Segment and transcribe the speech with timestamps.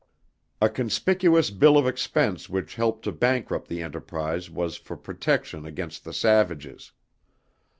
[0.59, 6.03] A conspicuous bill of expense which helped to bankrupt the enterprise was for protection against
[6.05, 6.91] the savages.